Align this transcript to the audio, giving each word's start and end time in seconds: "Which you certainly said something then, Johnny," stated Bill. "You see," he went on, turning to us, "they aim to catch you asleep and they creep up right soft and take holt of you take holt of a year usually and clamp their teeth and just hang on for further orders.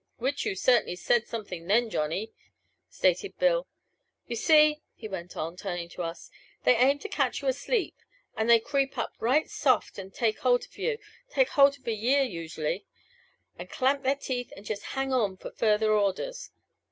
"Which 0.17 0.47
you 0.47 0.55
certainly 0.55 0.95
said 0.95 1.27
something 1.27 1.67
then, 1.67 1.87
Johnny," 1.91 2.31
stated 2.89 3.37
Bill. 3.37 3.67
"You 4.25 4.35
see," 4.35 4.81
he 4.95 5.07
went 5.07 5.37
on, 5.37 5.55
turning 5.55 5.89
to 5.89 6.01
us, 6.01 6.31
"they 6.63 6.75
aim 6.75 6.97
to 6.97 7.07
catch 7.07 7.43
you 7.43 7.47
asleep 7.47 7.95
and 8.35 8.49
they 8.49 8.59
creep 8.59 8.97
up 8.97 9.13
right 9.19 9.47
soft 9.47 9.99
and 9.99 10.11
take 10.11 10.39
holt 10.39 10.65
of 10.65 10.75
you 10.79 10.97
take 11.29 11.49
holt 11.49 11.77
of 11.77 11.85
a 11.87 11.91
year 11.93 12.23
usually 12.23 12.87
and 13.59 13.69
clamp 13.69 14.01
their 14.01 14.15
teeth 14.15 14.51
and 14.57 14.65
just 14.65 14.81
hang 14.97 15.13
on 15.13 15.37
for 15.37 15.51
further 15.51 15.93
orders. 15.93 16.49